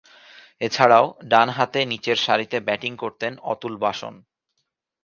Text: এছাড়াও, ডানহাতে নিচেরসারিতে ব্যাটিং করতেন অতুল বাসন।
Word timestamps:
এছাড়াও, 0.61 1.05
ডানহাতে 1.23 1.79
নিচেরসারিতে 1.85 2.57
ব্যাটিং 2.67 2.91
করতেন 2.97 3.33
অতুল 3.43 3.73
বাসন। 3.77 4.13